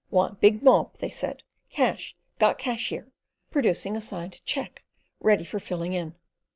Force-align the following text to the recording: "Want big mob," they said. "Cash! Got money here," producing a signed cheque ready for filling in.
"Want 0.09 0.41
big 0.41 0.63
mob," 0.63 0.97
they 0.97 1.09
said. 1.09 1.43
"Cash! 1.69 2.15
Got 2.39 2.65
money 2.65 2.79
here," 2.79 3.11
producing 3.51 3.95
a 3.95 4.01
signed 4.01 4.43
cheque 4.45 4.83
ready 5.19 5.45
for 5.45 5.59
filling 5.59 5.93
in. 5.93 6.15